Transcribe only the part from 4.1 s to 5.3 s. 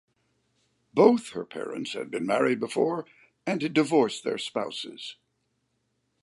their spouses.